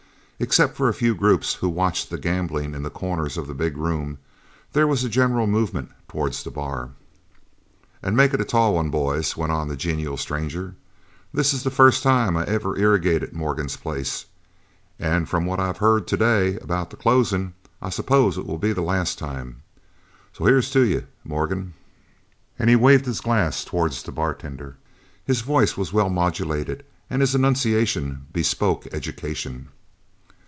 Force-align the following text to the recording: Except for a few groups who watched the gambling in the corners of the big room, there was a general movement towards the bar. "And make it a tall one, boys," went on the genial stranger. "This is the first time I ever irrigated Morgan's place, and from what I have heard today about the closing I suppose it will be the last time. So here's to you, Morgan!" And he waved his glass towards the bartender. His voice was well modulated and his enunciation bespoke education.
Except 0.43 0.75
for 0.75 0.89
a 0.89 0.93
few 0.95 1.13
groups 1.13 1.53
who 1.53 1.69
watched 1.69 2.09
the 2.09 2.17
gambling 2.17 2.73
in 2.73 2.81
the 2.81 2.89
corners 2.89 3.37
of 3.37 3.45
the 3.45 3.53
big 3.53 3.77
room, 3.77 4.17
there 4.73 4.87
was 4.87 5.03
a 5.03 5.07
general 5.07 5.45
movement 5.45 5.91
towards 6.07 6.41
the 6.41 6.49
bar. 6.49 6.89
"And 8.01 8.17
make 8.17 8.33
it 8.33 8.41
a 8.41 8.43
tall 8.43 8.73
one, 8.73 8.89
boys," 8.89 9.37
went 9.37 9.51
on 9.51 9.67
the 9.67 9.75
genial 9.75 10.17
stranger. 10.17 10.73
"This 11.31 11.53
is 11.53 11.61
the 11.61 11.69
first 11.69 12.01
time 12.01 12.35
I 12.35 12.45
ever 12.45 12.75
irrigated 12.75 13.33
Morgan's 13.33 13.77
place, 13.77 14.25
and 14.97 15.29
from 15.29 15.45
what 15.45 15.59
I 15.59 15.67
have 15.67 15.77
heard 15.77 16.07
today 16.07 16.55
about 16.55 16.89
the 16.89 16.97
closing 16.97 17.53
I 17.79 17.89
suppose 17.89 18.35
it 18.35 18.47
will 18.47 18.57
be 18.57 18.73
the 18.73 18.81
last 18.81 19.19
time. 19.19 19.61
So 20.33 20.45
here's 20.45 20.71
to 20.71 20.81
you, 20.81 21.05
Morgan!" 21.23 21.75
And 22.57 22.67
he 22.67 22.75
waved 22.75 23.05
his 23.05 23.21
glass 23.21 23.63
towards 23.63 24.01
the 24.01 24.11
bartender. 24.11 24.77
His 25.23 25.41
voice 25.41 25.77
was 25.77 25.93
well 25.93 26.09
modulated 26.09 26.83
and 27.11 27.21
his 27.21 27.35
enunciation 27.35 28.25
bespoke 28.33 28.87
education. 28.91 29.67